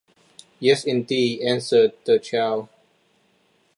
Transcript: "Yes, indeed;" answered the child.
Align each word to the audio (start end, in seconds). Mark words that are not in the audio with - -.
"Yes, 0.59 0.83
indeed;" 0.83 1.41
answered 1.43 1.91
the 2.05 2.17
child. 2.17 2.69